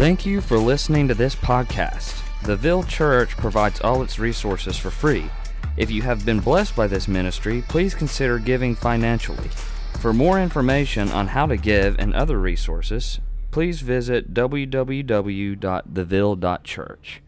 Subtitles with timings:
[0.00, 2.22] Thank you for listening to this podcast.
[2.44, 5.28] The Ville Church provides all its resources for free.
[5.76, 9.50] If you have been blessed by this ministry, please consider giving financially.
[9.98, 17.22] For more information on how to give and other resources, please visit www.theville.church.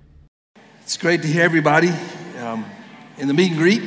[0.80, 1.90] It's great to hear everybody
[2.38, 2.64] um,
[3.18, 3.82] in the meet and greet,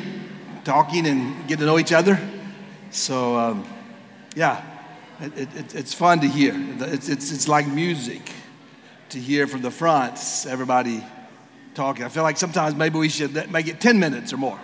[0.63, 2.19] talking and getting to know each other.
[2.91, 3.67] So, um,
[4.35, 4.63] yeah,
[5.19, 6.53] it, it, it's fun to hear.
[6.81, 8.31] It's, it's, it's like music
[9.09, 11.03] to hear from the front, everybody
[11.73, 12.03] talking.
[12.03, 14.59] I feel like sometimes maybe we should make it 10 minutes or more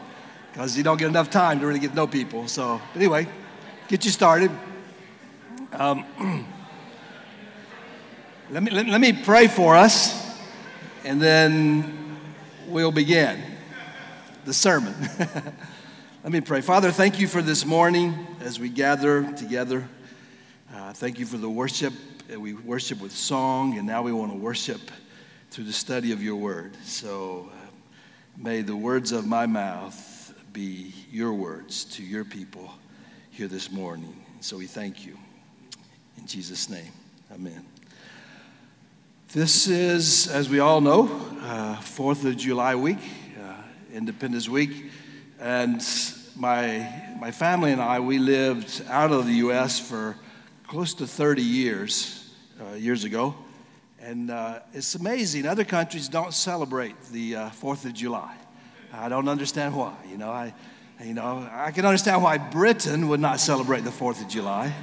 [0.51, 2.47] because you don't get enough time to really get to know people.
[2.47, 3.27] So, anyway,
[3.87, 4.51] get you started.
[5.73, 6.05] Um,
[8.49, 10.19] let, me, let, let me pray for us
[11.03, 12.17] and then
[12.67, 13.41] we'll begin
[14.45, 14.95] the sermon.
[16.23, 16.61] let me pray.
[16.61, 19.87] Father, thank you for this morning as we gather together.
[20.73, 21.93] Uh, thank you for the worship
[22.39, 24.79] we worship with song, and now we want to worship
[25.49, 26.77] through the study of your word.
[26.83, 27.71] So uh,
[28.37, 32.71] may the words of my mouth be your words to your people
[33.31, 34.15] here this morning.
[34.39, 35.17] So we thank you.
[36.17, 36.91] In Jesus' name,
[37.33, 37.65] amen.
[39.33, 41.07] This is, as we all know,
[41.41, 42.99] uh, 4th of July week,
[43.41, 43.55] uh,
[43.93, 44.91] Independence Week.
[45.39, 45.81] And
[46.37, 46.87] my,
[47.19, 49.79] my family and I, we lived out of the U.S.
[49.79, 50.15] for
[50.67, 52.20] close to 30 years
[52.61, 53.35] uh, years ago.
[53.99, 55.45] And uh, it's amazing.
[55.45, 58.35] Other countries don't celebrate the uh, Fourth of July.
[58.93, 59.95] I don't understand why.
[60.09, 60.53] You know, I,
[61.03, 64.73] you know, I can understand why Britain would not celebrate the Fourth of July,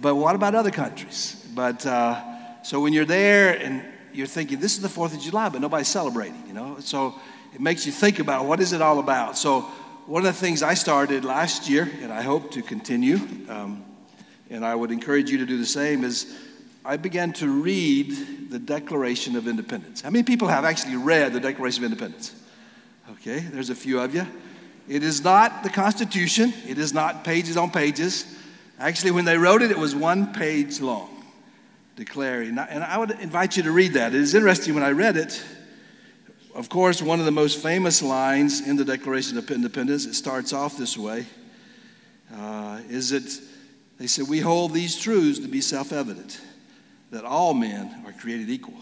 [0.00, 1.46] but what about other countries?
[1.54, 3.82] But uh, so when you're there and
[4.12, 6.42] you're thinking this is the Fourth of July, but nobody's celebrating.
[6.46, 7.14] You know, so
[7.54, 9.36] it makes you think about what is it all about.
[9.36, 9.62] So
[10.06, 13.16] one of the things I started last year, and I hope to continue,
[13.48, 13.84] um,
[14.48, 16.36] and I would encourage you to do the same, is
[16.84, 20.00] I began to read the Declaration of Independence.
[20.00, 22.34] How many people have actually read the Declaration of Independence?
[23.12, 24.26] Okay, there's a few of you.
[24.88, 28.24] It is not the Constitution, it is not pages on pages.
[28.78, 31.22] Actually, when they wrote it, it was one page long,
[31.96, 32.56] declaring.
[32.58, 34.14] And I would invite you to read that.
[34.14, 35.42] It is interesting when I read it.
[36.54, 40.54] Of course, one of the most famous lines in the Declaration of Independence, it starts
[40.54, 41.26] off this way,
[42.34, 43.38] uh, is it,
[43.98, 46.40] they said, We hold these truths to be self evident
[47.10, 48.78] that all men are created equal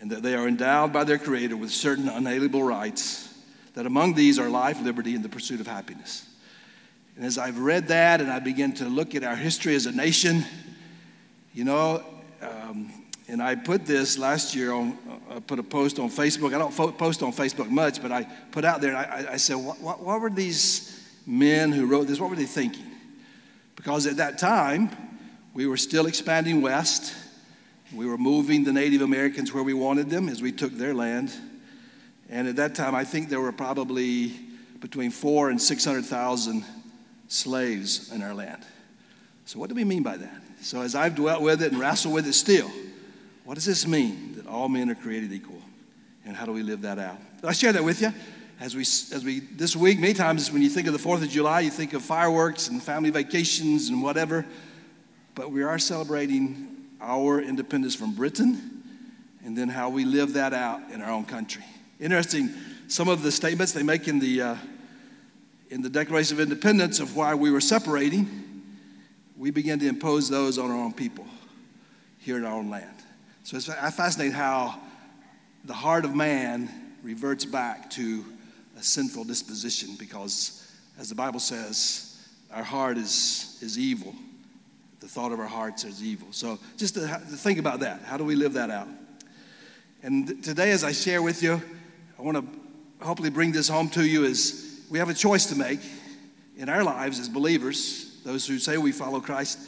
[0.00, 3.28] and that they are endowed by their Creator with certain unalienable rights,
[3.74, 6.26] that among these are life, liberty, and the pursuit of happiness.
[7.16, 9.92] And as I've read that and I begin to look at our history as a
[9.92, 10.44] nation,
[11.52, 12.02] you know,
[12.40, 12.90] um,
[13.28, 14.96] and I put this last year on,
[15.30, 16.54] I uh, put a post on Facebook.
[16.54, 19.56] I don't fo- post on Facebook much, but I put out there I, I said,
[19.56, 22.86] what, what, what were these men who wrote this, what were they thinking?
[23.76, 24.90] Because at that time,
[25.54, 27.14] we were still expanding west.
[27.92, 31.32] We were moving the Native Americans where we wanted them as we took their land.
[32.28, 34.32] And at that time, I think there were probably
[34.78, 36.64] between four and 600,000
[37.26, 38.62] slaves in our land.
[39.44, 40.42] So, what do we mean by that?
[40.60, 42.70] So, as I've dwelt with it and wrestled with it still,
[43.44, 45.60] what does this mean that all men are created equal?
[46.24, 47.18] And how do we live that out?
[47.42, 48.12] I share that with you.
[48.60, 51.30] As we, as we, this week, many times when you think of the 4th of
[51.30, 54.46] July, you think of fireworks and family vacations and whatever.
[55.34, 58.82] But we are celebrating our independence from Britain
[59.44, 61.64] and then how we live that out in our own country.
[61.98, 62.50] Interesting,
[62.88, 64.56] some of the statements they make in the, uh,
[65.70, 68.28] in the Declaration of Independence of why we were separating,
[69.36, 71.26] we began to impose those on our own people
[72.18, 72.96] here in our own land.
[73.44, 74.78] So it's fascinating how
[75.64, 76.68] the heart of man
[77.02, 78.24] reverts back to
[78.78, 82.18] a sinful disposition because, as the Bible says,
[82.52, 84.14] our heart is, is evil
[85.00, 86.28] the thought of our hearts is evil.
[86.30, 88.02] So just to, to think about that.
[88.02, 88.88] How do we live that out?
[90.02, 91.60] And today, as I share with you,
[92.18, 95.56] I want to hopefully bring this home to you is we have a choice to
[95.56, 95.80] make
[96.56, 99.58] in our lives as believers, those who say we follow Christ,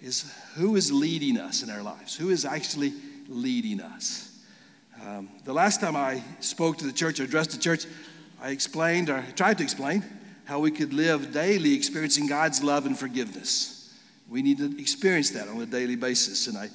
[0.00, 2.16] is who is leading us in our lives?
[2.16, 2.92] Who is actually
[3.28, 4.30] leading us?
[5.04, 7.86] Um, the last time I spoke to the church or addressed the church,
[8.40, 10.04] I explained or tried to explain
[10.44, 13.83] how we could live daily experiencing God's love and forgiveness.
[14.28, 16.46] We need to experience that on a daily basis.
[16.46, 16.70] And I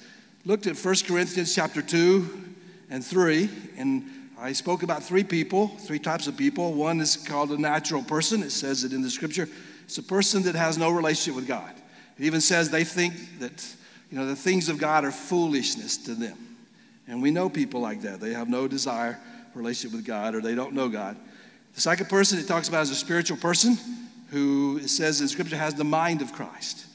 [0.46, 2.56] looked at 1 Corinthians chapter 2
[2.90, 4.06] and 3, and
[4.40, 6.74] I spoke about three people, three types of people.
[6.74, 8.42] One is called a natural person.
[8.42, 9.50] It says it in the scripture.
[9.84, 11.74] It's a person that has no relationship with God.
[12.18, 13.76] It even says they think that,
[14.12, 16.38] you know, the things of God are foolishness to them.
[17.08, 18.20] And we know people like that.
[18.20, 19.20] They have no desire
[19.56, 21.18] relationship with God or they don't know God.
[21.74, 23.78] The second person it talks about is a spiritual person
[24.30, 26.86] who it says in scripture has the mind of Christ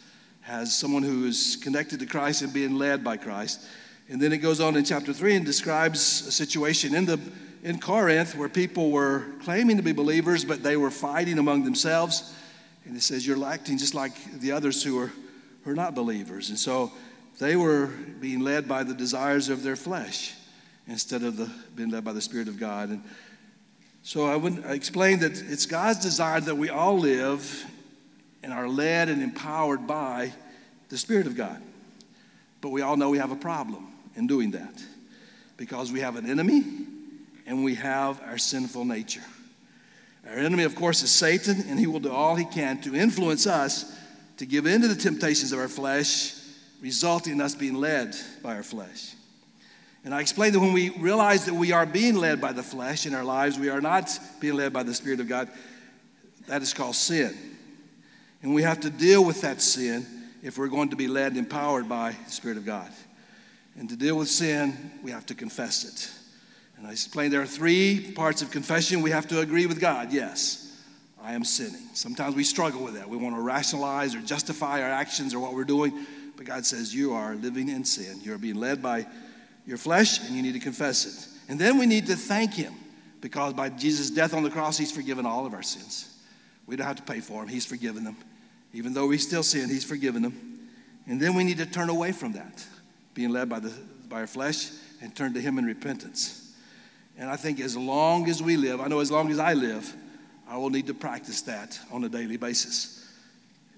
[0.44, 3.66] has someone who is connected to Christ and being led by Christ.
[4.10, 7.18] And then it goes on in chapter 3 and describes a situation in, the,
[7.62, 12.34] in Corinth where people were claiming to be believers, but they were fighting among themselves.
[12.84, 15.10] And it says, You're acting just like the others who are,
[15.64, 16.50] who are not believers.
[16.50, 16.92] And so
[17.38, 17.86] they were
[18.20, 20.34] being led by the desires of their flesh
[20.86, 22.90] instead of the, being led by the Spirit of God.
[22.90, 23.02] And
[24.02, 27.64] so I, would, I explained that it's God's desire that we all live
[28.44, 30.30] and are led and empowered by
[30.90, 31.60] the Spirit of God.
[32.60, 34.82] But we all know we have a problem in doing that
[35.56, 36.62] because we have an enemy
[37.46, 39.24] and we have our sinful nature.
[40.28, 43.46] Our enemy, of course, is Satan, and he will do all he can to influence
[43.46, 43.98] us
[44.36, 46.34] to give in to the temptations of our flesh,
[46.82, 49.14] resulting in us being led by our flesh.
[50.04, 53.06] And I explained that when we realize that we are being led by the flesh
[53.06, 55.48] in our lives, we are not being led by the Spirit of God,
[56.46, 57.53] that is called sin.
[58.44, 60.06] And we have to deal with that sin
[60.42, 62.90] if we're going to be led and empowered by the Spirit of God.
[63.74, 66.10] And to deal with sin, we have to confess it.
[66.76, 69.00] And I explained there are three parts of confession.
[69.00, 70.78] We have to agree with God, yes,
[71.22, 71.88] I am sinning.
[71.94, 73.08] Sometimes we struggle with that.
[73.08, 76.04] We want to rationalize or justify our actions or what we're doing.
[76.36, 78.20] But God says, You are living in sin.
[78.22, 79.06] You're being led by
[79.66, 81.28] your flesh, and you need to confess it.
[81.48, 82.74] And then we need to thank Him
[83.22, 86.14] because by Jesus' death on the cross, He's forgiven all of our sins.
[86.66, 88.18] We don't have to pay for them, He's forgiven them.
[88.74, 90.68] Even though we still sin, He's forgiven them.
[91.06, 92.64] And then we need to turn away from that,
[93.14, 93.72] being led by, the,
[94.08, 96.54] by our flesh, and turn to Him in repentance.
[97.16, 99.94] And I think as long as we live, I know as long as I live,
[100.48, 103.08] I will need to practice that on a daily basis.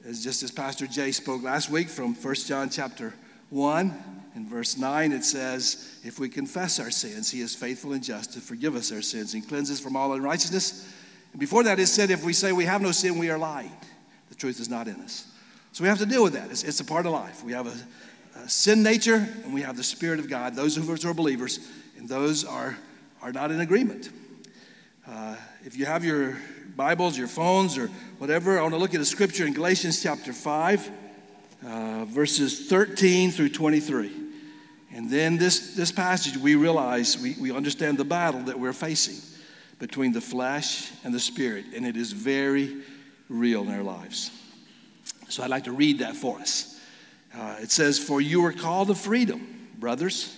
[0.07, 3.13] As just as Pastor Jay spoke last week from 1 John chapter
[3.51, 8.03] 1, in verse 9, it says, If we confess our sins, he is faithful and
[8.03, 10.93] just to forgive us our sins and cleanse us from all unrighteousness.
[11.33, 13.73] And before that, it said, If we say we have no sin, we are lying.
[14.29, 15.27] The truth is not in us.
[15.73, 16.51] So we have to deal with that.
[16.51, 17.45] It's, it's a part of life.
[17.45, 20.55] We have a, a, sin nature and we have the Spirit of God.
[20.55, 21.61] Those of us who are believers,
[21.99, 22.79] and those are,
[23.21, 24.11] are not in agreement.
[25.07, 26.39] Uh, if you have your
[26.75, 27.89] Bibles, your phones, or
[28.19, 30.91] whatever, I want to look at a scripture in Galatians chapter 5,
[31.67, 34.13] uh, verses 13 through 23.
[34.93, 39.17] And then this, this passage, we realize, we, we understand the battle that we're facing
[39.79, 42.79] between the flesh and the spirit, and it is very
[43.29, 44.31] real in our lives.
[45.29, 46.81] So I'd like to read that for us.
[47.35, 50.35] Uh, it says, For you are called to freedom, brothers.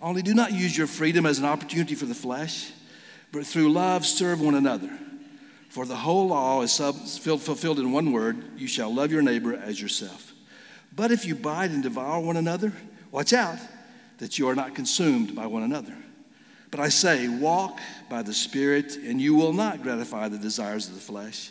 [0.00, 2.70] Only do not use your freedom as an opportunity for the flesh,
[3.30, 4.90] but through love serve one another.
[5.68, 9.80] For the whole law is fulfilled in one word you shall love your neighbor as
[9.80, 10.32] yourself.
[10.94, 12.72] But if you bite and devour one another,
[13.10, 13.58] watch out
[14.18, 15.96] that you are not consumed by one another.
[16.70, 17.80] But I say, walk
[18.10, 21.50] by the Spirit, and you will not gratify the desires of the flesh.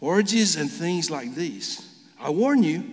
[0.00, 1.86] orgies, and things like these.
[2.20, 2.84] I warn you,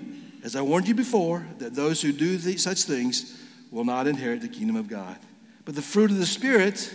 [0.44, 3.39] as I warned you before, that those who do such things
[3.71, 5.17] will not inherit the kingdom of God.
[5.65, 6.94] But the fruit of the Spirit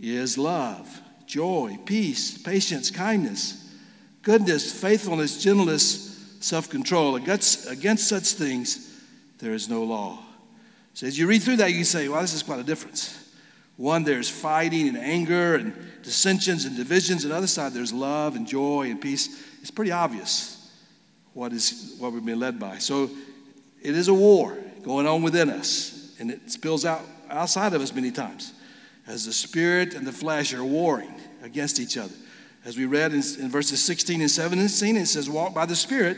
[0.00, 3.70] is love, joy, peace, patience, kindness,
[4.22, 7.16] goodness, faithfulness, gentleness, self control.
[7.16, 9.00] Against, against such things,
[9.38, 10.18] there is no law.
[10.94, 13.18] So as you read through that, you say, well, this is quite a difference.
[13.76, 17.24] One, there's fighting and anger and dissensions and divisions.
[17.24, 19.42] On the other side, there's love and joy and peace.
[19.60, 20.70] It's pretty obvious
[21.34, 22.78] what is what we've been led by.
[22.78, 23.10] So
[23.80, 27.94] it is a war going on within us, and it spills out outside of us
[27.94, 28.52] many times
[29.06, 32.14] as the spirit and the flesh are warring against each other.
[32.64, 36.16] As we read in, in verses 16 and 17, it says, Walk by the Spirit,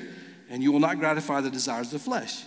[0.51, 2.45] and you will not gratify the desires of the flesh.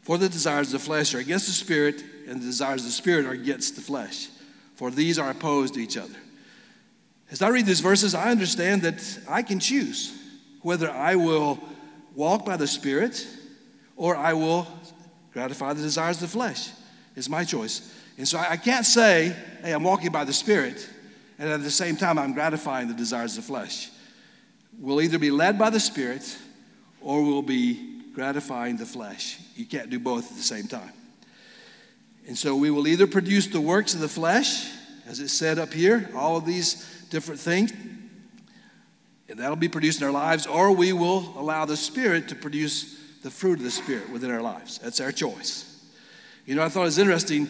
[0.00, 2.92] For the desires of the flesh are against the Spirit, and the desires of the
[2.92, 4.28] Spirit are against the flesh.
[4.76, 6.14] For these are opposed to each other
[7.30, 10.16] as I read these verses, I understand that I can choose
[10.62, 11.58] whether I will
[12.14, 13.26] walk by the Spirit
[13.96, 14.66] or I will
[15.32, 16.70] gratify the desires of the flesh.
[17.16, 17.94] It's my choice.
[18.16, 20.88] And so I can't say, hey, I'm walking by the Spirit,
[21.38, 23.90] and at the same time, I'm gratifying the desires of the flesh.
[24.78, 26.36] We'll either be led by the Spirit
[27.00, 29.38] or we'll be gratifying the flesh.
[29.54, 30.92] You can't do both at the same time.
[32.26, 34.68] And so we will either produce the works of the flesh,
[35.06, 37.72] as it said up here, all of these different things.
[39.28, 42.98] And that'll be produced in our lives, or we will allow the Spirit to produce
[43.22, 44.78] the fruit of the Spirit within our lives.
[44.78, 45.84] That's our choice.
[46.46, 47.48] You know, I thought it was interesting.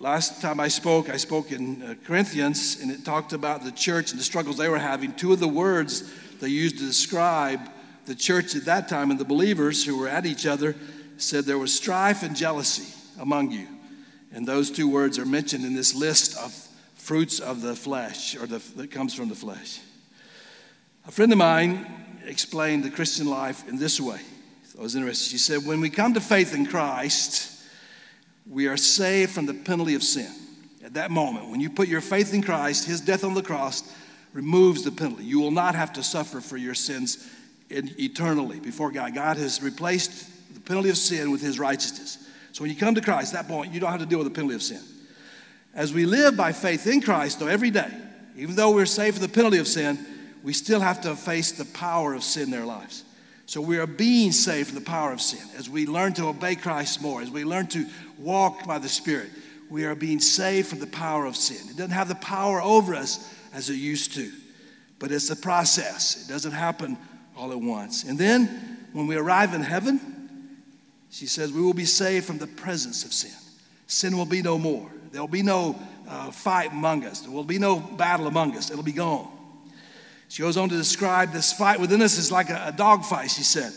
[0.00, 4.10] Last time I spoke, I spoke in uh, Corinthians, and it talked about the church
[4.10, 5.12] and the struggles they were having.
[5.12, 7.60] Two of the words they used to describe
[8.06, 10.74] the church at that time and the believers who were at each other
[11.18, 13.68] said there was strife and jealousy among you.
[14.32, 16.52] And those two words are mentioned in this list of
[17.02, 19.80] fruits of the flesh, or the, that comes from the flesh.
[21.04, 21.84] A friend of mine
[22.24, 24.20] explained the Christian life in this way.
[24.78, 25.28] I was interested.
[25.32, 27.60] She said, When we come to faith in Christ,
[28.48, 30.32] we are saved from the penalty of sin.
[30.84, 33.82] At that moment, when you put your faith in Christ, his death on the cross
[34.32, 35.24] removes the penalty.
[35.24, 37.28] You will not have to suffer for your sins
[37.68, 39.12] eternally before God.
[39.12, 42.28] God has replaced the penalty of sin with his righteousness.
[42.52, 44.28] So when you come to Christ, at that point, you don't have to deal with
[44.28, 44.80] the penalty of sin.
[45.74, 47.90] As we live by faith in Christ, though, every day,
[48.36, 49.98] even though we're saved from the penalty of sin,
[50.42, 53.04] we still have to face the power of sin in their lives.
[53.46, 55.46] So we are being saved from the power of sin.
[55.56, 57.86] As we learn to obey Christ more, as we learn to
[58.18, 59.30] walk by the Spirit,
[59.70, 61.68] we are being saved from the power of sin.
[61.70, 64.30] It doesn't have the power over us as it used to,
[64.98, 66.24] but it's a process.
[66.24, 66.96] It doesn't happen
[67.36, 68.04] all at once.
[68.04, 70.00] And then when we arrive in heaven,
[71.10, 73.32] she says, we will be saved from the presence of sin.
[73.86, 74.90] Sin will be no more.
[75.12, 75.78] There'll be no
[76.08, 77.20] uh, fight among us.
[77.20, 78.70] There will be no battle among us.
[78.70, 79.28] It'll be gone.
[80.28, 83.30] She goes on to describe this fight within us is like a, a dog fight,
[83.30, 83.72] she said.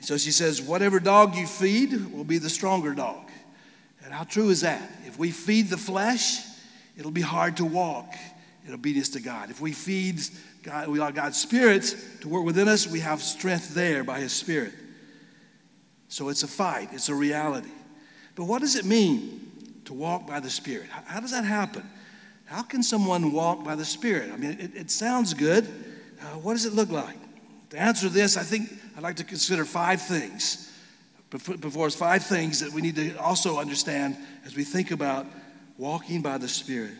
[0.00, 3.30] So she says, whatever dog you feed will be the stronger dog.
[4.04, 4.82] And how true is that?
[5.06, 6.40] If we feed the flesh,
[6.96, 8.14] it'll be hard to walk
[8.66, 9.50] in obedience to God.
[9.50, 10.20] If we feed
[10.62, 14.32] God, we allow God's Spirit to work within us, we have strength there by His
[14.32, 14.72] Spirit.
[16.08, 17.70] So it's a fight, it's a reality.
[18.34, 19.49] But what does it mean
[19.90, 20.88] to walk by the Spirit?
[20.88, 21.82] How, how does that happen?
[22.44, 24.30] How can someone walk by the Spirit?
[24.32, 25.66] I mean, it, it sounds good.
[26.20, 27.16] Uh, what does it look like?
[27.70, 30.72] To answer this, I think I'd like to consider five things.
[31.30, 35.26] Before us, five things that we need to also understand as we think about
[35.76, 36.92] walking by the Spirit.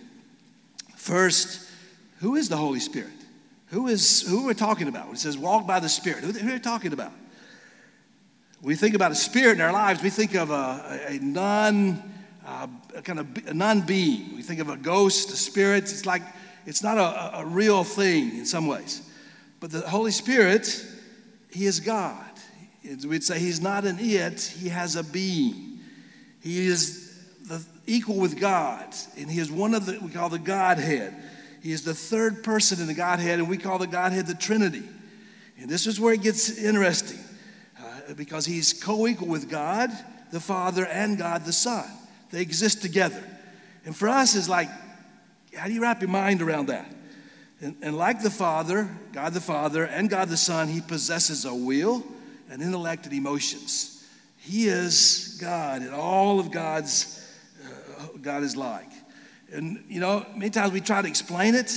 [0.96, 1.70] First,
[2.18, 3.10] who is the Holy Spirit?
[3.66, 5.06] Who is who we're we talking about?
[5.06, 7.12] When it says walk by the Spirit, who, who are we talking about?
[8.60, 12.02] When we think about a spirit in our lives, we think of a, a non
[12.50, 12.66] uh,
[12.96, 14.34] a kind of non-being.
[14.34, 15.84] We think of a ghost, a spirit.
[15.84, 16.22] It's like
[16.66, 19.08] it's not a, a real thing in some ways.
[19.60, 20.84] But the Holy Spirit,
[21.50, 22.24] He is God.
[23.06, 25.78] We'd say He's not an it, He has a being.
[26.40, 27.16] He is
[27.46, 31.14] the equal with God, and He is one of the we call the Godhead.
[31.62, 34.82] He is the third person in the Godhead, and we call the Godhead the Trinity.
[35.60, 37.20] And this is where it gets interesting
[38.16, 39.90] because he's co equal with God
[40.32, 41.84] the Father and God the Son.
[42.30, 43.22] They exist together.
[43.84, 44.68] And for us, it's like,
[45.56, 46.86] how do you wrap your mind around that?
[47.60, 51.54] And, and like the Father, God the Father, and God the Son, he possesses a
[51.54, 52.04] will
[52.48, 54.08] and intellect and emotions.
[54.38, 57.28] He is God, and all of God's
[57.64, 58.90] uh, God is like.
[59.52, 61.72] And you know, many times we try to explain it,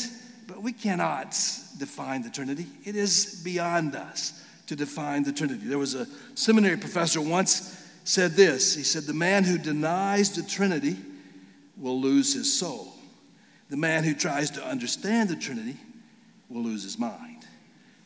[0.48, 1.31] but we cannot
[1.77, 2.67] define the Trinity.
[2.86, 5.65] It is beyond us to define the Trinity.
[5.65, 8.75] There was a seminary professor once said this.
[8.75, 10.98] He said, The man who denies the Trinity
[11.77, 12.93] will lose his soul.
[13.69, 15.77] The man who tries to understand the Trinity
[16.50, 17.45] will lose his mind.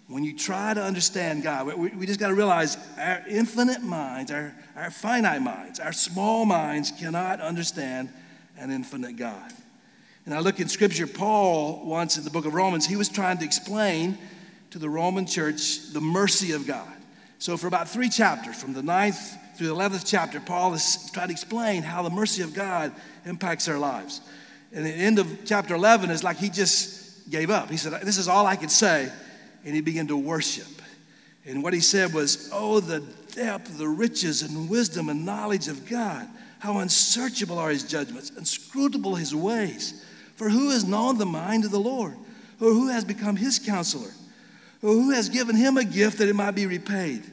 [0.07, 4.31] When you try to understand God, we, we just got to realize our infinite minds,
[4.31, 8.09] our, our finite minds, our small minds cannot understand
[8.57, 9.51] an infinite God.
[10.25, 13.37] And I look in Scripture, Paul, once in the book of Romans, he was trying
[13.39, 14.17] to explain
[14.71, 16.87] to the Roman church the mercy of God.
[17.39, 21.27] So, for about three chapters, from the ninth through the 11th chapter, Paul is trying
[21.27, 22.93] to explain how the mercy of God
[23.25, 24.21] impacts our lives.
[24.71, 27.69] And the end of chapter 11 is like he just gave up.
[27.69, 29.11] He said, This is all I could say.
[29.65, 30.67] And he began to worship.
[31.45, 32.99] And what he said was, Oh, the
[33.33, 36.27] depth, the riches, and wisdom and knowledge of God.
[36.59, 40.03] How unsearchable are his judgments, inscrutable his ways.
[40.35, 42.15] For who has known the mind of the Lord?
[42.59, 44.11] Or who has become his counselor?
[44.81, 47.23] Or who has given him a gift that it might be repaid.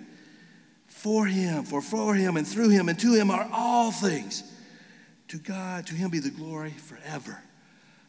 [1.05, 4.43] For him, for for him, and through him, and to him are all things.
[5.29, 7.39] To God, to him be the glory forever.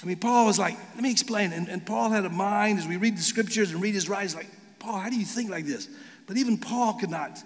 [0.02, 1.52] I mean, Paul was like, let me explain.
[1.52, 4.34] And, and Paul had a mind as we read the scriptures and read his writings,
[4.34, 4.48] like,
[4.80, 5.90] Paul, how do you think like this?
[6.26, 7.38] But even Paul could not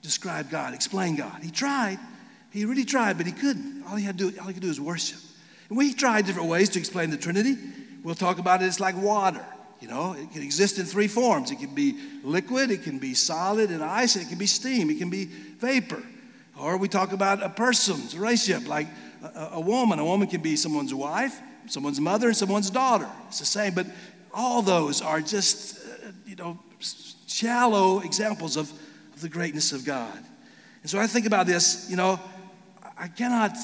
[0.00, 1.42] describe God, explain God.
[1.42, 1.98] He tried.
[2.50, 3.84] He really tried, but he couldn't.
[3.90, 5.18] All he had to do, all he could do is worship.
[5.68, 7.58] And we tried different ways to explain the Trinity.
[8.02, 8.64] We'll talk about it.
[8.64, 9.44] It's like water.
[9.80, 11.50] You know, it can exist in three forms.
[11.50, 14.98] It can be liquid, it can be solid and ice, it can be steam, it
[14.98, 16.02] can be vapor.
[16.58, 18.88] Or we talk about a person's relationship, like
[19.22, 20.00] a, a woman.
[20.00, 23.08] A woman can be someone's wife, someone's mother, and someone's daughter.
[23.28, 23.86] It's the same, but
[24.34, 26.58] all those are just, uh, you know,
[27.26, 28.72] shallow examples of,
[29.14, 30.18] of the greatness of God.
[30.82, 32.18] And so I think about this, you know,
[32.96, 33.56] I cannot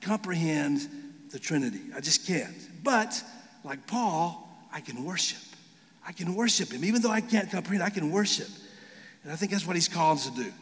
[0.00, 0.88] comprehend
[1.30, 1.82] the Trinity.
[1.94, 2.54] I just can't.
[2.82, 3.22] But
[3.62, 5.49] like Paul, I can worship.
[6.10, 6.84] I can worship him.
[6.84, 8.48] Even though I can't comprehend, I can worship.
[9.22, 10.52] And I think that's what he's called us to do.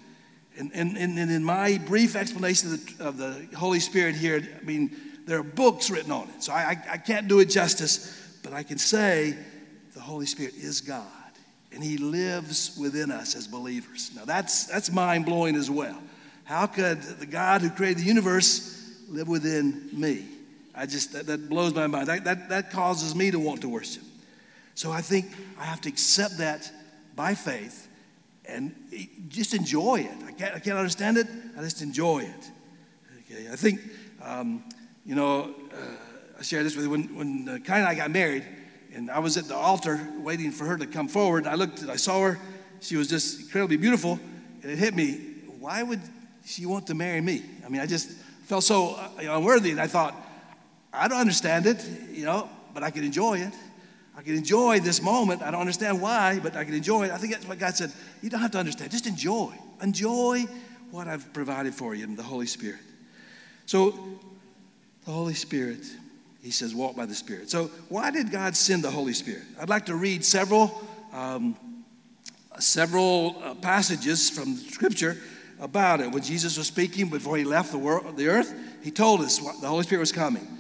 [0.59, 4.63] And, and, and in my brief explanation of the, of the, Holy Spirit here, I
[4.63, 6.43] mean, there are books written on it.
[6.43, 9.39] So I, I, I can't do it justice, but I can say
[9.95, 11.07] the Holy Spirit is God.
[11.73, 14.11] And he lives within us as believers.
[14.15, 15.99] Now that's, that's mind blowing as well.
[16.45, 20.27] How could the God who created the universe live within me?
[20.75, 22.09] I just, that, that blows my mind.
[22.09, 24.03] That, that, that causes me to want to worship.
[24.79, 25.27] So I think
[25.59, 26.71] I have to accept that
[27.17, 27.89] by faith
[28.45, 28.73] and
[29.27, 30.25] just enjoy it.
[30.25, 31.27] I can't, I can't understand it,
[31.59, 32.51] I just enjoy it.
[33.25, 33.81] Okay, I think,
[34.23, 34.63] um,
[35.05, 36.91] you know, uh, I shared this with you.
[36.93, 38.47] When, when uh, Kai and I got married,
[38.95, 41.97] and I was at the altar waiting for her to come forward, I looked, I
[41.97, 42.39] saw her.
[42.81, 44.21] She was just incredibly beautiful,
[44.63, 45.15] and it hit me.
[45.59, 46.03] Why would
[46.45, 47.43] she want to marry me?
[47.67, 48.13] I mean, I just
[48.45, 50.15] felt so uh, unworthy, and I thought,
[50.93, 53.53] I don't understand it, you know, but I can enjoy it.
[54.19, 55.43] I can enjoy this moment.
[55.43, 57.13] I don't understand why, but I can enjoy it.
[57.13, 57.93] I think that's what God said.
[58.21, 58.91] You don't have to understand.
[58.91, 59.55] Just enjoy.
[59.81, 60.45] Enjoy
[60.91, 62.81] what I've provided for you in the Holy Spirit.
[63.67, 63.93] So,
[65.05, 65.87] the Holy Spirit,
[66.43, 67.49] he says, walk by the Spirit.
[67.49, 69.43] So, why did God send the Holy Spirit?
[69.61, 70.83] I'd like to read several,
[71.13, 71.55] um,
[72.59, 75.17] several uh, passages from Scripture
[75.61, 76.11] about it.
[76.11, 79.69] When Jesus was speaking before he left the, world, the earth, he told us the
[79.69, 80.58] Holy Spirit was coming.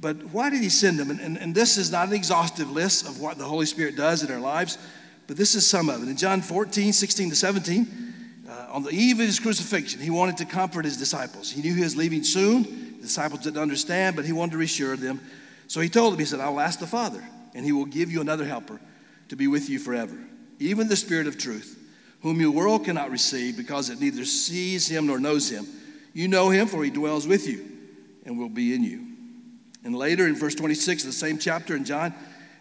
[0.00, 1.10] But why did he send them?
[1.10, 4.22] And, and, and, this is not an exhaustive list of what the Holy Spirit does
[4.22, 4.78] in our lives,
[5.26, 6.08] but this is some of it.
[6.08, 8.14] In John 14, 16 to 17,
[8.48, 11.50] uh, on the eve of his crucifixion, he wanted to comfort his disciples.
[11.50, 12.62] He knew he was leaving soon.
[12.62, 15.20] The disciples didn't understand, but he wanted to reassure them.
[15.66, 17.22] So he told them, he said, I will ask the Father,
[17.54, 18.80] and he will give you another helper
[19.28, 20.16] to be with you forever,
[20.60, 21.76] even the Spirit of truth,
[22.22, 25.66] whom your world cannot receive because it neither sees him nor knows him.
[26.14, 27.66] You know him, for he dwells with you
[28.24, 29.07] and will be in you.
[29.84, 32.14] And later in verse 26 of the same chapter in John,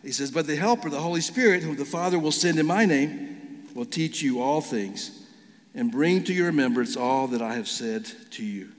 [0.04, 2.86] he says, But the Helper, the Holy Spirit, whom the Father will send in my
[2.86, 5.26] name, will teach you all things
[5.74, 8.70] and bring to your remembrance all that I have said to you.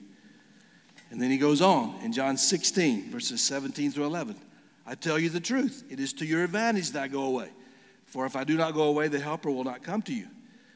[1.11, 4.37] And then he goes on in John 16, verses 17 through 11.
[4.87, 7.51] I tell you the truth, it is to your advantage that I go away.
[8.07, 10.27] For if I do not go away, the Helper will not come to you.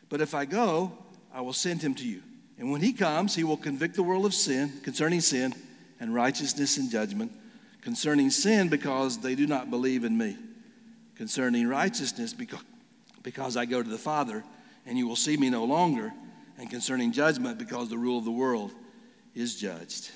[0.08, 0.92] But if I go,
[1.32, 2.22] I will send him to you.
[2.58, 5.54] And when he comes, he will convict the world of sin, concerning sin,
[5.98, 7.32] and righteousness and judgment
[7.82, 10.36] concerning sin because they do not believe in me,
[11.16, 12.62] concerning righteousness because,
[13.22, 14.42] because I go to the Father
[14.86, 16.12] and you will see me no longer,
[16.58, 18.72] and concerning judgment because the rule of the world
[19.34, 20.10] is judged.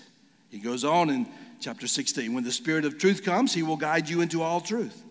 [0.48, 1.26] He goes on in
[1.60, 5.02] chapter 16 when the Spirit of truth comes, he will guide you into all truth.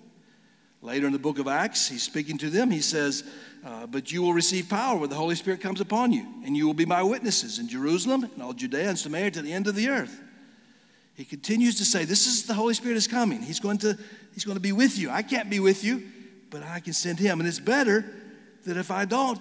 [0.82, 2.70] Later in the book of Acts, he's speaking to them.
[2.70, 3.24] He says,
[3.66, 6.68] uh, But you will receive power when the Holy Spirit comes upon you, and you
[6.68, 9.76] will be my witnesses in Jerusalem and all Judea and Samaria to the end of
[9.76, 10.22] the earth.
[11.16, 13.42] He continues to say, This is the Holy Spirit is coming.
[13.42, 13.98] He's going to,
[14.34, 15.10] he's going to be with you.
[15.10, 16.04] I can't be with you,
[16.50, 17.40] but I can send him.
[17.40, 18.06] And it's better
[18.66, 19.40] that if I don't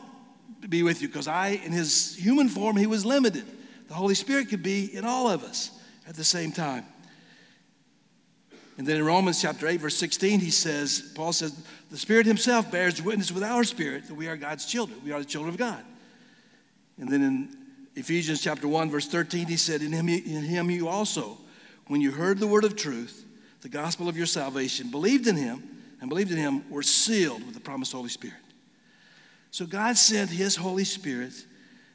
[0.69, 3.45] be with you, because I, in his human form, he was limited.
[3.89, 5.71] The Holy Spirit could be in all of us
[6.09, 6.87] at the same time.
[8.77, 11.57] And then in Romans chapter 8, verse 16, he says, Paul says,
[11.91, 14.99] the Spirit himself bears witness with our spirit that we are God's children.
[15.05, 15.85] We are the children of God.
[16.99, 17.57] And then in
[17.95, 21.39] Ephesians chapter 1, verse 13, he said, In him, in him you also,
[21.87, 23.25] when you heard the word of truth,
[23.61, 25.62] the gospel of your salvation, believed in him,
[26.01, 28.37] and believed in him, were sealed with the promised Holy Spirit.
[29.51, 31.33] So God sent his Holy Spirit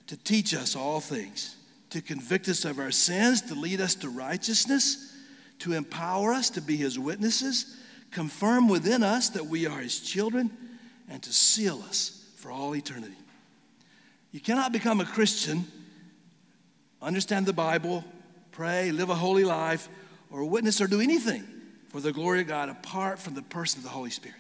[0.08, 1.56] to teach us all things,
[1.92, 5.16] to convict us of our sins, to lead us to righteousness,
[5.60, 7.78] to empower us to be his witnesses,
[8.12, 10.50] confirm within us that we are his children,
[11.10, 13.18] and to seal us for all eternity.
[14.32, 15.66] You cannot become a Christian,
[17.02, 18.04] understand the Bible,
[18.52, 19.90] pray, live a holy life,
[20.32, 21.44] or witness or do anything
[21.90, 24.38] for the glory of God apart from the person of the Holy Spirit.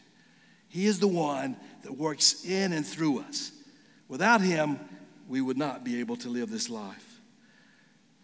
[0.68, 3.52] He is the one that works in and through us.
[4.08, 4.80] Without Him,
[5.28, 7.20] we would not be able to live this life.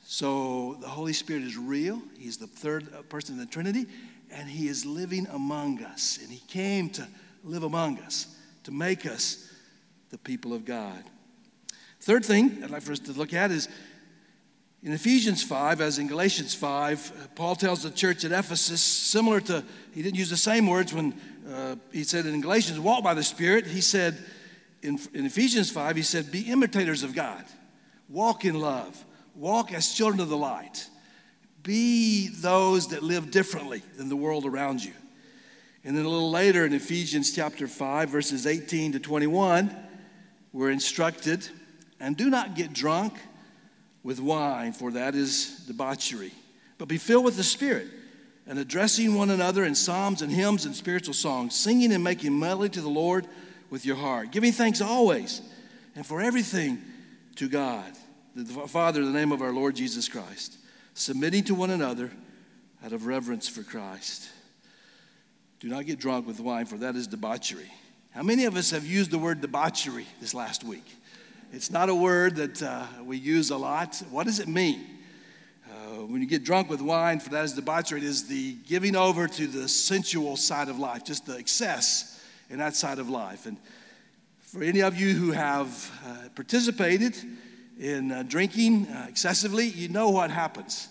[0.04, 2.02] So the Holy Spirit is real.
[2.18, 3.88] He's the third uh, person in the Trinity,
[4.30, 6.20] and He is living among us.
[6.22, 7.08] And He came to
[7.44, 9.52] live among us, to make us
[10.12, 11.04] the people of God.
[12.02, 13.68] Third thing I'd like for us to look at is
[14.86, 19.64] in Ephesians 5, as in Galatians 5, Paul tells the church at Ephesus, similar to,
[19.96, 21.20] he didn't use the same words when
[21.52, 23.66] uh, he said in Galatians, walk by the Spirit.
[23.66, 24.16] He said
[24.84, 27.44] in, in Ephesians 5, he said, be imitators of God,
[28.10, 30.88] walk in love, walk as children of the light,
[31.64, 34.94] be those that live differently than the world around you.
[35.84, 39.76] And then a little later in Ephesians chapter 5, verses 18 to 21,
[40.54, 41.50] we're instructed,
[42.00, 43.16] and do not get drunk
[44.06, 46.32] with wine, for that is debauchery,
[46.78, 47.88] but be filled with the Spirit,
[48.46, 52.70] and addressing one another in psalms and hymns and spiritual songs, singing and making melody
[52.70, 53.26] to the Lord
[53.72, 55.42] with your heart, giving thanks always
[55.96, 56.80] and for everything
[57.38, 57.92] to God,
[58.36, 60.60] the Father, in the name of our Lord Jesus Christ,
[60.94, 62.12] submitting to one another
[62.86, 64.30] out of reverence for Christ.
[65.60, 67.72] Do not get drunk with wine, for that is debauchery.
[68.12, 70.86] How many of us have used the word debauchery this last week?
[71.52, 74.02] It's not a word that uh, we use a lot.
[74.10, 74.86] What does it mean?
[75.70, 78.96] Uh, when you get drunk with wine, for that is debauchery, it is the giving
[78.96, 83.46] over to the sensual side of life, just the excess in that side of life.
[83.46, 83.58] And
[84.42, 87.16] for any of you who have uh, participated
[87.80, 90.90] in uh, drinking uh, excessively, you know what happens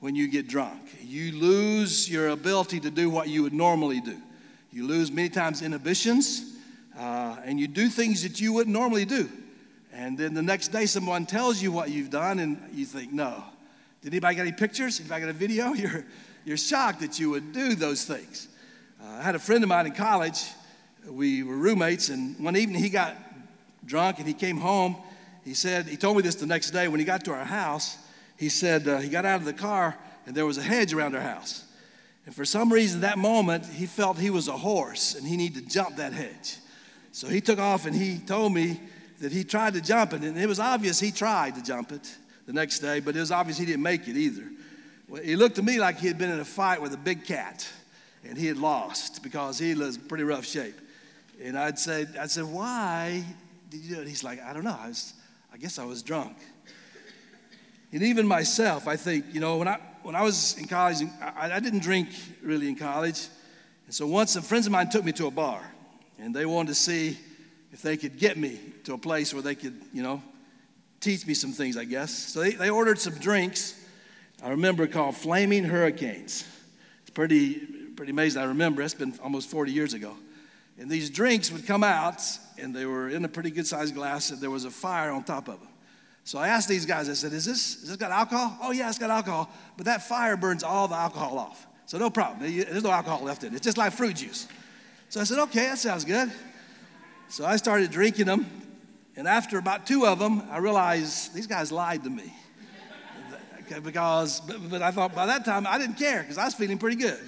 [0.00, 0.80] when you get drunk.
[1.02, 4.16] You lose your ability to do what you would normally do.
[4.72, 6.56] You lose many times inhibitions,
[6.98, 9.28] uh, and you do things that you wouldn't normally do.
[9.96, 13.42] And then the next day, someone tells you what you've done, and you think, no.
[14.02, 15.00] Did anybody got any pictures?
[15.00, 15.72] Anybody got a video?
[15.72, 16.04] You're,
[16.44, 18.46] you're shocked that you would do those things.
[19.02, 20.44] Uh, I had a friend of mine in college.
[21.08, 23.16] We were roommates, and one evening he got
[23.86, 24.96] drunk and he came home.
[25.44, 27.96] He said, he told me this the next day when he got to our house.
[28.36, 31.16] He said uh, he got out of the car and there was a hedge around
[31.16, 31.64] our house.
[32.26, 35.64] And for some reason, that moment, he felt he was a horse and he needed
[35.64, 36.58] to jump that hedge.
[37.12, 38.80] So he took off and he told me
[39.20, 42.16] that he tried to jump it, and it was obvious he tried to jump it
[42.46, 44.44] the next day, but it was obvious he didn't make it either.
[45.08, 47.24] Well, he looked to me like he had been in a fight with a big
[47.24, 47.66] cat,
[48.24, 50.74] and he had lost because he was pretty rough shape.
[51.42, 53.24] And I'd say, I'd say, why
[53.70, 54.08] did you do it?
[54.08, 54.76] He's like, I don't know.
[54.78, 55.14] I, was,
[55.52, 56.36] I guess I was drunk.
[57.92, 61.52] And even myself, I think, you know, when I, when I was in college, I,
[61.52, 62.08] I didn't drink
[62.42, 63.28] really in college.
[63.86, 65.62] And so once some friends of mine took me to a bar,
[66.18, 67.18] and they wanted to see
[67.72, 70.22] if they could get me to a place where they could, you know,
[71.00, 72.12] teach me some things, I guess.
[72.12, 73.84] So they, they ordered some drinks.
[74.42, 76.46] I remember called Flaming Hurricanes.
[77.02, 77.54] It's pretty,
[77.96, 78.42] pretty amazing.
[78.42, 80.14] I remember it's been almost 40 years ago.
[80.78, 82.22] And these drinks would come out,
[82.58, 85.24] and they were in a pretty good sized glass, and there was a fire on
[85.24, 85.68] top of them.
[86.22, 88.56] So I asked these guys, I said, Is this, is this got alcohol?
[88.62, 89.50] Oh, yeah, it's got alcohol.
[89.76, 91.66] But that fire burns all the alcohol off.
[91.86, 92.52] So no problem.
[92.52, 93.56] There's no alcohol left in it.
[93.56, 94.46] It's just like fruit juice.
[95.08, 96.30] So I said, Okay, that sounds good.
[97.28, 98.46] So I started drinking them.
[99.16, 102.34] And after about two of them, I realized these guys lied to me.
[103.82, 106.78] because, but, but, I thought by that time I didn't care because I was feeling
[106.78, 107.18] pretty good.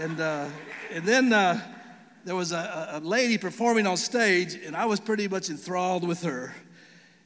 [0.00, 0.48] And, uh,
[0.92, 1.60] and then uh,
[2.24, 6.22] there was a, a lady performing on stage, and I was pretty much enthralled with
[6.22, 6.54] her.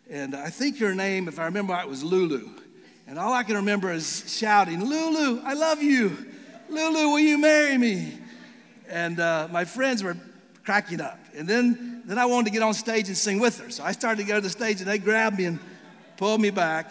[0.09, 2.49] And I think her name, if I remember right, was Lulu.
[3.07, 6.17] And all I can remember is shouting, Lulu, I love you.
[6.69, 8.19] Lulu, will you marry me?
[8.89, 10.17] And uh, my friends were
[10.65, 11.19] cracking up.
[11.35, 13.71] And then, then I wanted to get on stage and sing with her.
[13.71, 15.59] So I started to go to the stage and they grabbed me and
[16.17, 16.91] pulled me back.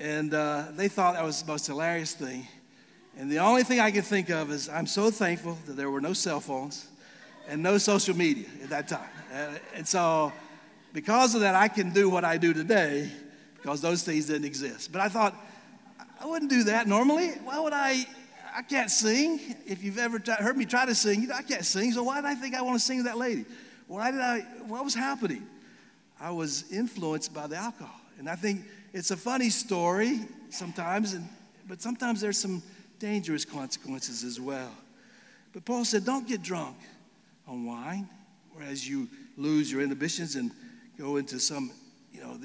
[0.00, 2.48] And uh, they thought that was the most hilarious thing.
[3.18, 6.00] And the only thing I can think of is I'm so thankful that there were
[6.00, 6.88] no cell phones
[7.46, 9.10] and no social media at that time.
[9.32, 10.32] Uh, and so,
[10.94, 13.10] because of that, I can do what I do today
[13.56, 14.90] because those things didn't exist.
[14.90, 15.36] But I thought,
[16.18, 17.28] I wouldn't do that normally.
[17.44, 18.06] Why would I
[18.54, 19.40] I can't sing.
[19.66, 21.92] If you've ever t- heard me try to sing, you know, I can't sing.
[21.92, 23.46] So why did I think I want to sing to that lady?
[23.86, 24.40] Why did I?
[24.66, 25.46] What was happening?
[26.20, 31.28] I was influenced by the alcohol, and I think it's a funny story sometimes, and,
[31.66, 32.62] but sometimes there's some
[32.98, 34.70] dangerous consequences as well.
[35.52, 36.76] But Paul said, don't get drunk
[37.48, 38.08] on wine,
[38.54, 40.52] whereas you lose your inhibitions and
[40.98, 41.72] go into some,
[42.12, 42.38] you know,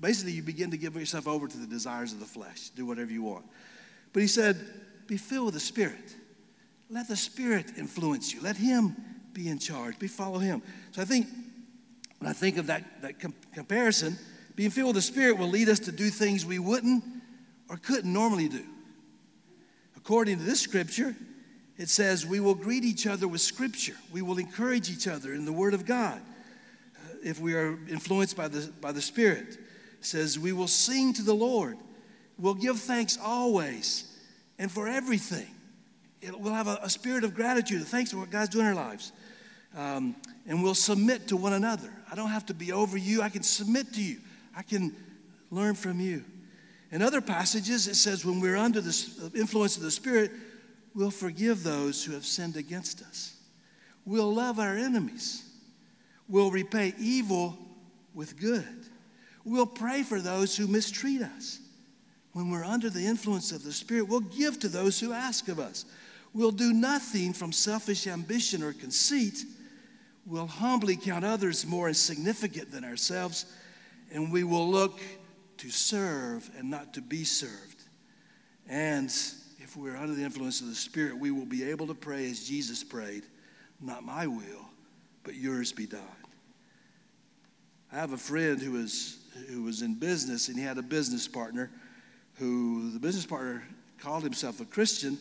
[0.00, 3.12] basically you begin to give yourself over to the desires of the flesh, do whatever
[3.12, 3.44] you want.
[4.12, 4.56] But he said,
[5.06, 6.16] be filled with the Spirit.
[6.88, 8.40] Let the Spirit influence you.
[8.40, 8.96] Let Him
[9.32, 9.98] be in charge.
[9.98, 10.62] Be follow Him.
[10.92, 11.26] So I think
[12.18, 14.16] when I think of that, that com- comparison,
[14.54, 17.02] being filled with the Spirit will lead us to do things we wouldn't
[17.68, 18.64] or couldn't normally do.
[19.96, 21.16] According to this scripture,
[21.78, 23.96] it says we will greet each other with scripture.
[24.12, 28.36] We will encourage each other in the Word of God uh, if we are influenced
[28.36, 29.58] by the, by the Spirit.
[29.98, 31.78] It says we will sing to the Lord.
[32.38, 34.16] We'll give thanks always
[34.58, 35.48] and for everything.
[36.22, 39.12] We'll have a, a, spirit of gratitude, thanks for what God's doing in our lives.
[39.76, 40.14] Um,
[40.46, 41.92] and we'll submit to one another.
[42.10, 44.18] I don't have to be over you, I can submit to you,
[44.56, 44.94] I can
[45.50, 46.24] learn from you.
[46.90, 50.30] In other passages, it says when we're under the influence of the Spirit,
[50.94, 53.34] we'll forgive those who have sinned against us.
[54.04, 55.42] We'll love our enemies.
[56.28, 57.56] We'll repay evil
[58.14, 58.86] with good.
[59.44, 61.58] We'll pray for those who mistreat us
[62.32, 65.58] when we're under the influence of the Spirit, we'll give to those who ask of
[65.58, 65.84] us.
[66.34, 69.44] We'll do nothing from selfish ambition or conceit.
[70.24, 73.46] We'll humbly count others more insignificant than ourselves,
[74.12, 75.00] and we will look
[75.58, 77.82] to serve and not to be served.
[78.68, 79.08] And
[79.58, 82.48] if we're under the influence of the Spirit, we will be able to pray as
[82.48, 83.24] Jesus prayed
[83.80, 84.66] Not my will,
[85.24, 86.00] but yours be done.
[87.92, 89.18] I have a friend who was,
[89.50, 91.70] who was in business, and he had a business partner
[92.36, 93.62] who the business partner
[93.98, 95.18] called himself a Christian,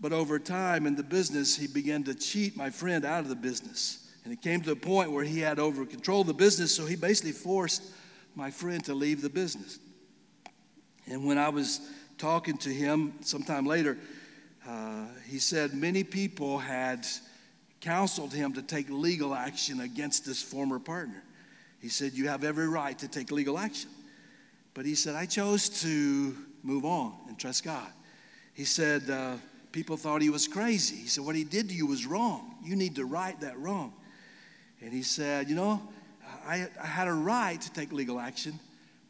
[0.00, 3.36] but over time in the business, he began to cheat my friend out of the
[3.36, 4.08] business.
[4.24, 6.96] And it came to a point where he had over control the business, so he
[6.96, 7.82] basically forced
[8.34, 9.78] my friend to leave the business.
[11.06, 11.80] And when I was
[12.18, 13.98] talking to him sometime later,
[14.66, 17.06] uh, he said many people had
[17.80, 21.22] counseled him to take legal action against this former partner.
[21.80, 23.90] He said, You have every right to take legal action.
[24.74, 27.88] But he said, I chose to move on and trust God.
[28.52, 29.36] He said, uh,
[29.72, 30.96] People thought he was crazy.
[30.96, 32.56] He said, What he did to you was wrong.
[32.62, 33.92] You need to right that wrong.
[34.80, 35.82] And he said, You know,
[36.46, 38.58] I, I had a right to take legal action,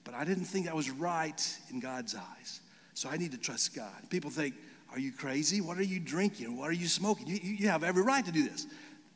[0.05, 2.61] but I didn't think that was right in God's eyes.
[2.95, 4.11] So I need to trust God.
[4.11, 4.55] People think,
[4.93, 5.61] Are you crazy?
[5.61, 6.57] What are you drinking?
[6.57, 7.27] What are you smoking?
[7.27, 8.67] You, you have every right to do this.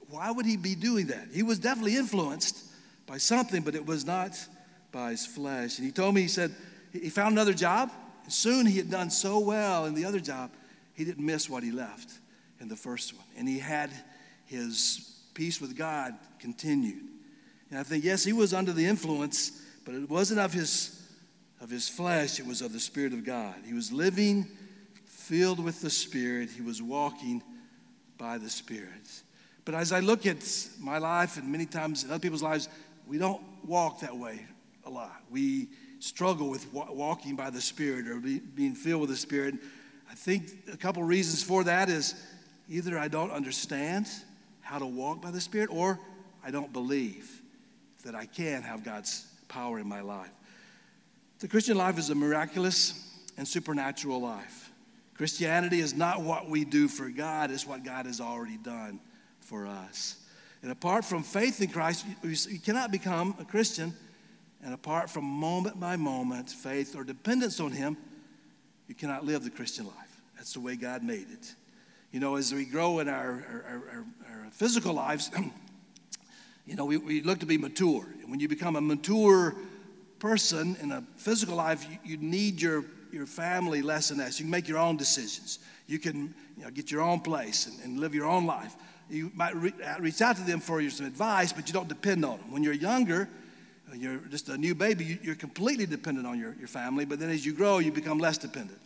[0.08, 1.28] Why would he be doing that?
[1.32, 2.64] He was definitely influenced
[3.06, 4.38] by something, but it was not
[4.92, 5.78] by his flesh.
[5.78, 6.54] And he told me, he said,
[6.92, 7.90] he found another job.
[8.22, 10.50] And soon he had done so well in the other job,
[10.94, 12.10] he didn't miss what he left
[12.60, 13.26] in the first one.
[13.36, 13.90] And he had
[14.46, 17.02] his peace with God continued.
[17.70, 21.02] And I think, yes, he was under the influence, but it wasn't of his,
[21.60, 23.54] of his flesh, it was of the Spirit of God.
[23.66, 24.46] He was living
[25.06, 27.42] filled with the Spirit, he was walking
[28.18, 29.22] by the Spirit.
[29.64, 30.44] But as I look at
[30.78, 32.68] my life and many times in other people's lives,
[33.06, 34.46] we don't walk that way
[34.84, 35.22] a lot.
[35.30, 39.54] We struggle with walking by the Spirit or being filled with the Spirit.
[40.14, 42.14] I think a couple reasons for that is
[42.68, 44.06] either I don't understand
[44.60, 45.98] how to walk by the Spirit or
[46.44, 47.42] I don't believe
[48.04, 50.30] that I can have God's power in my life.
[51.40, 54.70] The Christian life is a miraculous and supernatural life.
[55.14, 59.00] Christianity is not what we do for God, it's what God has already done
[59.40, 60.18] for us.
[60.62, 63.92] And apart from faith in Christ, you cannot become a Christian.
[64.62, 67.96] And apart from moment by moment faith or dependence on Him,
[68.86, 70.03] you cannot live the Christian life.
[70.44, 71.54] That's the way God made it.
[72.12, 75.30] You know, as we grow in our, our, our, our physical lives,
[76.66, 78.06] you know, we, we look to be mature.
[78.20, 79.54] And when you become a mature
[80.18, 84.38] person in a physical life, you, you need your, your family less and less.
[84.38, 85.60] You can make your own decisions.
[85.86, 88.76] You can you know, get your own place and, and live your own life.
[89.08, 92.22] You might re- uh, reach out to them for some advice, but you don't depend
[92.22, 92.52] on them.
[92.52, 93.30] When you're younger,
[93.90, 97.30] uh, you're just a new baby, you're completely dependent on your, your family, but then
[97.30, 98.78] as you grow, you become less dependent.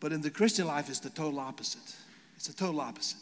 [0.00, 1.96] But in the Christian life, it's the total opposite.
[2.36, 3.18] It's the total opposite.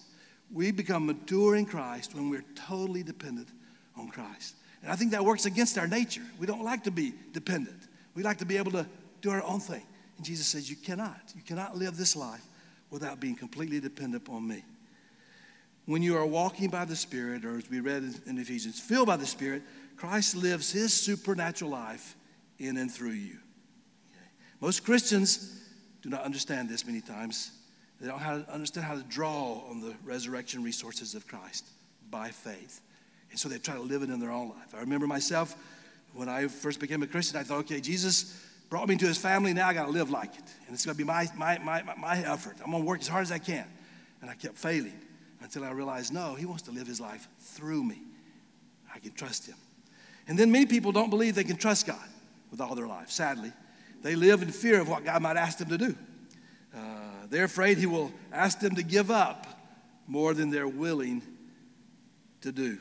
[0.52, 3.48] We become mature in Christ when we're totally dependent
[3.96, 4.54] on Christ.
[4.82, 6.22] And I think that works against our nature.
[6.38, 7.80] We don't like to be dependent,
[8.14, 8.86] we like to be able to
[9.20, 9.82] do our own thing.
[10.16, 11.20] And Jesus says, You cannot.
[11.34, 12.44] You cannot live this life
[12.90, 14.64] without being completely dependent upon me.
[15.86, 19.16] When you are walking by the Spirit, or as we read in Ephesians, filled by
[19.16, 19.62] the Spirit,
[19.96, 22.16] Christ lives his supernatural life
[22.58, 23.38] in and through you.
[24.10, 24.26] Okay.
[24.60, 25.60] Most Christians
[26.07, 27.51] do not understand this many times.
[28.01, 31.66] They don't understand how to draw on the resurrection resources of Christ
[32.12, 32.81] by faith.
[33.33, 34.73] And so they try to live it in their own life.
[34.73, 35.57] I remember myself
[36.14, 38.40] when I first became a Christian, I thought, okay, Jesus
[38.71, 40.45] brought me into his family, now I got to live like it.
[40.66, 42.55] And it's to be my, my, my, my effort.
[42.64, 43.66] I'm going to work as hard as I can.
[44.23, 45.01] And I kept failing
[45.40, 48.01] until I realized, no, he wants to live his life through me.
[48.95, 49.57] I can trust him.
[50.29, 52.09] And then many people don't believe they can trust God
[52.53, 53.53] with all their life, sadly.
[54.07, 55.97] They live in fear of what God might ask them to do.
[56.73, 56.79] Uh,
[57.29, 59.49] they're afraid he will ask them to give up
[60.07, 61.23] more than they're willing
[62.42, 62.79] to do.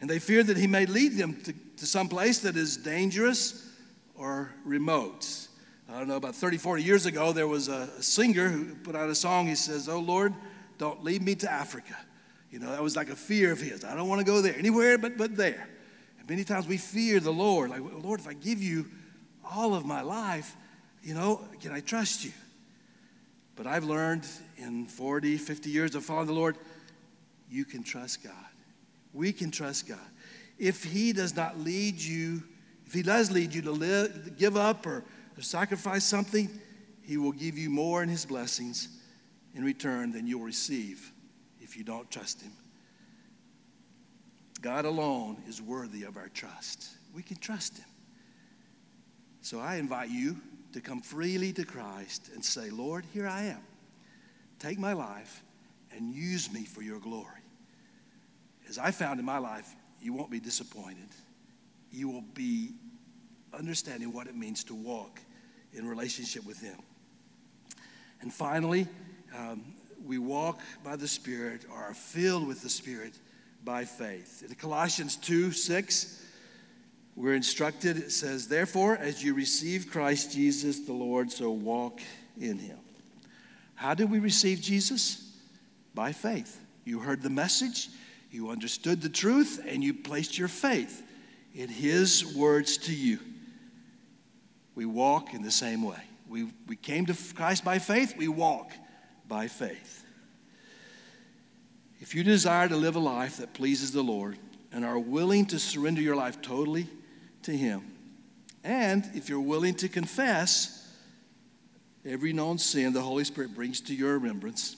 [0.00, 3.68] And they fear that he may lead them to, to some place that is dangerous
[4.14, 5.26] or remote.
[5.88, 8.94] I don't know, about 30, 40 years ago, there was a, a singer who put
[8.94, 9.48] out a song.
[9.48, 10.32] He says, Oh Lord,
[10.78, 11.96] don't lead me to Africa.
[12.52, 13.84] You know, that was like a fear of his.
[13.84, 15.68] I don't want to go there, anywhere but, but there.
[16.20, 17.70] And many times we fear the Lord.
[17.70, 18.86] Like, Lord, if I give you
[19.50, 20.56] all of my life,
[21.02, 22.32] you know, can I trust you?
[23.56, 26.56] But I've learned in 40, 50 years of following the Lord,
[27.50, 28.32] you can trust God.
[29.12, 29.98] We can trust God.
[30.58, 32.42] If He does not lead you,
[32.86, 35.04] if He does lead you to live, give up or,
[35.36, 36.48] or sacrifice something,
[37.02, 38.88] He will give you more in His blessings
[39.54, 41.12] in return than you'll receive
[41.60, 42.52] if you don't trust Him.
[44.60, 46.88] God alone is worthy of our trust.
[47.14, 47.86] We can trust Him.
[49.48, 50.36] So I invite you
[50.74, 53.62] to come freely to Christ and say, Lord, here I am.
[54.58, 55.42] Take my life
[55.90, 57.40] and use me for your glory.
[58.68, 61.08] As I found in my life, you won't be disappointed.
[61.90, 62.74] You will be
[63.58, 65.18] understanding what it means to walk
[65.72, 66.76] in relationship with Him.
[68.20, 68.86] And finally,
[69.34, 69.64] um,
[70.04, 73.14] we walk by the Spirit or are filled with the Spirit
[73.64, 74.44] by faith.
[74.46, 76.22] In Colossians 2 6,
[77.18, 82.00] we're instructed, it says, Therefore, as you receive Christ Jesus the Lord, so walk
[82.40, 82.78] in him.
[83.74, 85.28] How did we receive Jesus?
[85.96, 86.60] By faith.
[86.84, 87.88] You heard the message,
[88.30, 91.02] you understood the truth, and you placed your faith
[91.56, 93.18] in his words to you.
[94.76, 96.00] We walk in the same way.
[96.28, 98.70] We, we came to Christ by faith, we walk
[99.26, 100.04] by faith.
[101.98, 104.38] If you desire to live a life that pleases the Lord
[104.70, 106.86] and are willing to surrender your life totally
[107.42, 107.82] to Him,
[108.64, 110.86] and if you're willing to confess
[112.04, 114.76] every known sin the Holy Spirit brings to your remembrance,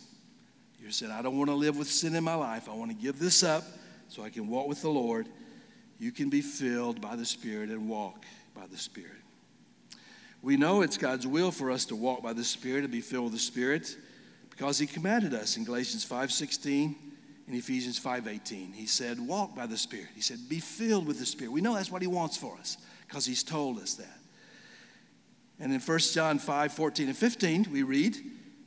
[0.81, 2.69] you said, I don't want to live with sin in my life.
[2.69, 3.63] I want to give this up
[4.09, 5.29] so I can walk with the Lord.
[5.99, 9.13] You can be filled by the Spirit and walk by the Spirit.
[10.43, 13.25] We know it's God's will for us to walk by the Spirit and be filled
[13.25, 13.95] with the Spirit
[14.49, 16.97] because He commanded us in Galatians 5:16
[17.51, 18.73] in Ephesians 5:18.
[18.73, 21.75] He said, "Walk by the Spirit." He said, "Be filled with the Spirit." We know
[21.75, 24.21] that's what he wants for us because he's told us that.
[25.59, 28.17] And in 1 John 5, 14 and 15, we read,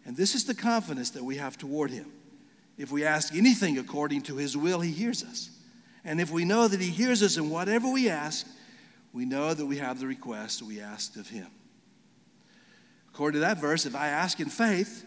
[0.05, 2.11] and this is the confidence that we have toward him.
[2.77, 5.49] If we ask anything according to his will, he hears us.
[6.03, 8.45] And if we know that he hears us in whatever we ask,
[9.13, 11.47] we know that we have the request we asked of him.
[13.13, 15.05] According to that verse, if I ask in faith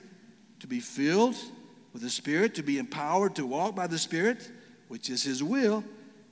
[0.60, 1.36] to be filled
[1.96, 4.50] with the Spirit, to be empowered to walk by the Spirit,
[4.88, 5.82] which is His will,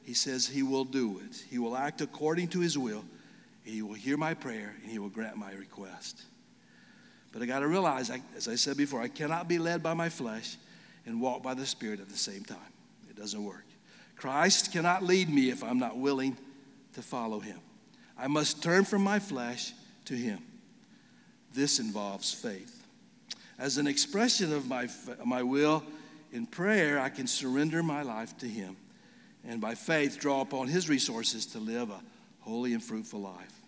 [0.02, 1.42] He says He will do it.
[1.48, 3.02] He will act according to His will.
[3.62, 6.20] He will hear my prayer and He will grant my request.
[7.32, 10.10] But I got to realize, as I said before, I cannot be led by my
[10.10, 10.58] flesh
[11.06, 12.58] and walk by the Spirit at the same time.
[13.08, 13.64] It doesn't work.
[14.16, 16.36] Christ cannot lead me if I'm not willing
[16.92, 17.58] to follow Him.
[18.18, 19.72] I must turn from my flesh
[20.04, 20.40] to Him.
[21.54, 22.73] This involves faith.
[23.58, 24.88] As an expression of my,
[25.24, 25.84] my will
[26.32, 28.76] in prayer, I can surrender my life to Him
[29.46, 32.00] and by faith draw upon His resources to live a
[32.40, 33.60] holy and fruitful life.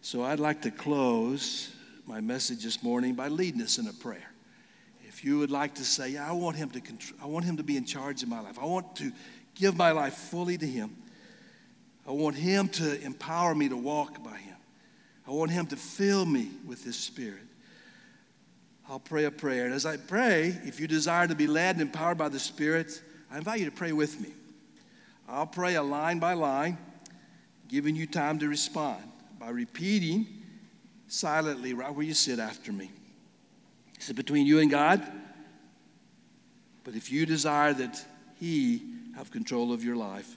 [0.00, 1.70] So I'd like to close
[2.06, 4.30] my message this morning by leading us in a prayer.
[5.08, 6.80] If you would like to say, I want him to
[7.20, 8.58] I want him to be in charge of my life.
[8.58, 9.10] I want to
[9.54, 10.96] give my life fully to him.
[12.06, 14.56] I want him to empower me to walk by him.
[15.26, 17.47] I want him to fill me with his spirit.
[18.88, 19.66] I'll pray a prayer.
[19.66, 23.02] And as I pray, if you desire to be led and empowered by the Spirit,
[23.30, 24.30] I invite you to pray with me.
[25.28, 26.78] I'll pray a line by line,
[27.68, 29.02] giving you time to respond
[29.38, 30.26] by repeating
[31.06, 32.90] silently right where you sit after me.
[33.96, 35.02] It's between you and God.
[36.84, 38.02] But if you desire that
[38.40, 38.82] He
[39.16, 40.36] have control of your life,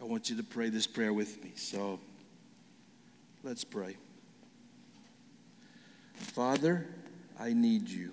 [0.00, 1.52] I want you to pray this prayer with me.
[1.54, 2.00] So
[3.42, 3.96] let's pray.
[6.14, 6.86] Father,
[7.38, 8.12] I need you.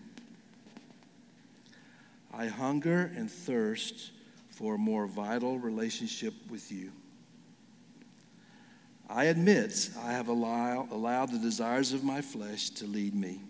[2.34, 4.12] I hunger and thirst
[4.50, 6.92] for a more vital relationship with you.
[9.10, 13.42] I admit I have allow, allowed the desires of my flesh to lead me.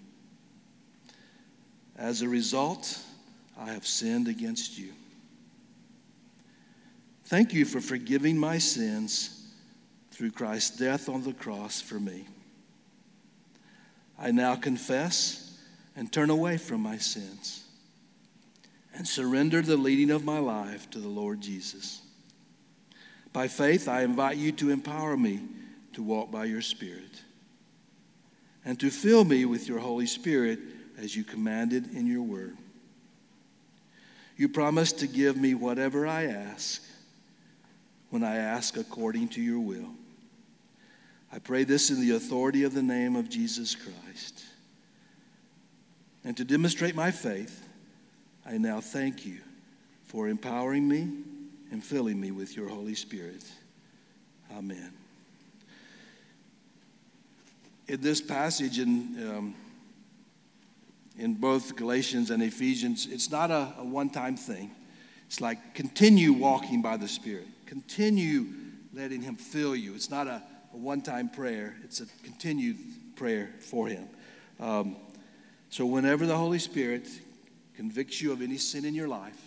[1.97, 2.97] As a result,
[3.60, 4.93] I have sinned against you.
[7.25, 9.51] Thank you for forgiving my sins
[10.12, 12.25] through Christ's death on the cross for me.
[14.17, 15.48] I now confess
[15.99, 17.65] and turn away from my sins
[18.95, 22.01] and surrender the leading of my life to the Lord Jesus.
[23.33, 25.41] By faith, I invite you to empower me
[25.93, 27.21] to walk by your Spirit
[28.63, 30.59] and to fill me with your Holy Spirit
[30.97, 32.55] as you commanded in your word.
[34.38, 36.81] You promise to give me whatever I ask
[38.09, 39.89] when I ask according to your will.
[41.29, 44.45] I pray this in the authority of the name of Jesus Christ.
[46.29, 47.67] And to demonstrate my faith,
[48.45, 49.39] I now thank you
[50.03, 51.07] for empowering me
[51.71, 53.43] and filling me with your Holy Spirit.
[54.56, 54.93] Amen.
[57.87, 59.56] In this passage in, um,
[61.17, 64.69] in both Galatians and Ephesians, it's not a, a one time thing.
[65.25, 68.45] It's like continue walking by the Spirit, continue
[68.93, 69.95] letting Him fill you.
[69.95, 70.43] It's not a,
[70.75, 72.77] a one time prayer, it's a continued
[73.15, 74.08] prayer for Him.
[74.60, 74.95] Um,
[75.69, 77.07] so, whenever the Holy Spirit
[77.75, 79.39] convicts you of any sin in your life,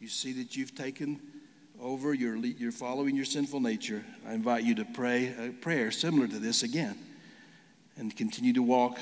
[0.00, 1.20] you see that you've taken
[1.80, 6.26] over, you're, you're following your sinful nature, I invite you to pray a prayer similar
[6.28, 6.96] to this again
[7.96, 8.98] and continue to walk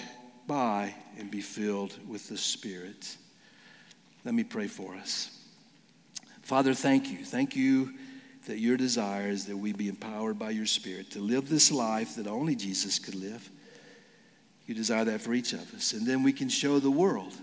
[0.47, 3.17] by and be filled with the Spirit.
[4.25, 5.39] Let me pray for us.
[6.43, 7.25] Father, thank you.
[7.25, 7.95] Thank you
[8.47, 12.17] that your desire is that we be empowered by your Spirit to live this life
[12.17, 13.49] that only Jesus could live.
[14.67, 15.93] You desire that for each of us.
[15.93, 17.35] And then we can show the world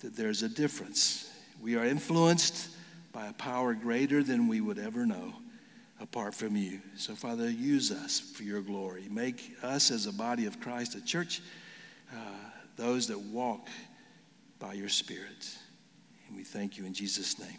[0.00, 1.30] that there's a difference.
[1.60, 2.70] We are influenced
[3.12, 5.34] by a power greater than we would ever know
[6.00, 6.80] apart from you.
[6.96, 9.06] So, Father, use us for your glory.
[9.10, 11.42] Make us as a body of Christ, a church,
[12.12, 12.20] uh,
[12.76, 13.68] those that walk
[14.58, 15.56] by your Spirit.
[16.28, 17.58] And we thank you in Jesus' name.